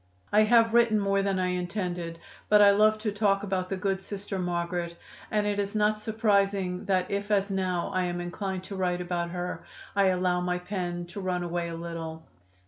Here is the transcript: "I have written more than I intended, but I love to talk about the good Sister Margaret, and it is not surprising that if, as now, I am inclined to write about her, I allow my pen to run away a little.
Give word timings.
"I 0.33 0.41
have 0.45 0.73
written 0.73 0.99
more 0.99 1.21
than 1.21 1.37
I 1.37 1.49
intended, 1.49 2.17
but 2.49 2.59
I 2.59 2.71
love 2.71 2.97
to 3.03 3.11
talk 3.11 3.43
about 3.43 3.69
the 3.69 3.77
good 3.77 4.01
Sister 4.01 4.39
Margaret, 4.39 4.97
and 5.29 5.45
it 5.45 5.59
is 5.59 5.75
not 5.75 5.99
surprising 5.99 6.85
that 6.85 7.11
if, 7.11 7.29
as 7.29 7.51
now, 7.51 7.91
I 7.93 8.05
am 8.05 8.19
inclined 8.19 8.63
to 8.63 8.75
write 8.75 8.99
about 9.01 9.29
her, 9.29 9.63
I 9.95 10.05
allow 10.07 10.41
my 10.41 10.57
pen 10.57 11.05
to 11.05 11.21
run 11.21 11.43
away 11.43 11.67
a 11.67 11.75
little. 11.75 12.25